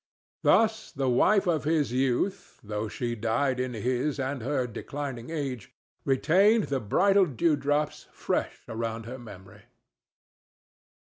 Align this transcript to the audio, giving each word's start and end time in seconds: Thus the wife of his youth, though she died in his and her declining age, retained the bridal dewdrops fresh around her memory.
Thus 0.41 0.91
the 0.91 1.07
wife 1.07 1.45
of 1.45 1.63
his 1.63 1.91
youth, 1.91 2.59
though 2.63 2.87
she 2.87 3.13
died 3.13 3.59
in 3.59 3.75
his 3.75 4.19
and 4.19 4.41
her 4.41 4.65
declining 4.65 5.29
age, 5.29 5.75
retained 6.05 6.69
the 6.69 6.79
bridal 6.79 7.27
dewdrops 7.27 8.07
fresh 8.11 8.61
around 8.67 9.05
her 9.05 9.19
memory. 9.19 9.65